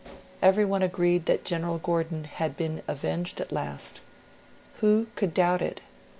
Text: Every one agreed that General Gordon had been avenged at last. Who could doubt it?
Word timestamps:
Every 0.41 0.65
one 0.65 0.81
agreed 0.81 1.27
that 1.27 1.45
General 1.45 1.77
Gordon 1.77 2.23
had 2.23 2.57
been 2.57 2.81
avenged 2.87 3.39
at 3.39 3.51
last. 3.51 4.01
Who 4.79 5.05
could 5.15 5.31
doubt 5.31 5.61
it? 5.61 5.79